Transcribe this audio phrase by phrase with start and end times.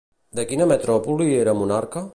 [0.39, 2.07] De quina metròpoli era monarca?